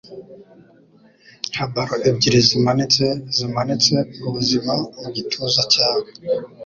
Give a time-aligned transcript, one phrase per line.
[1.51, 3.05] nka ballon ebyiri zimanitse
[3.37, 3.95] zimanitse
[4.27, 6.07] ubuzima mugituza cyawe